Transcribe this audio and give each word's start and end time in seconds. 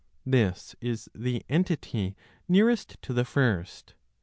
This 0.25 0.75
is 0.81 1.11
the 1.13 1.45
(entity) 1.47 2.15
nearest 2.47 2.99
to 3.03 3.13
the 3.13 3.23
First. 3.23 3.93